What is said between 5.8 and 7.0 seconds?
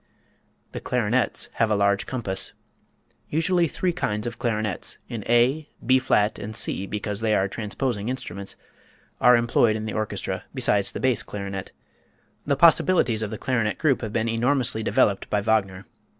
B flat and C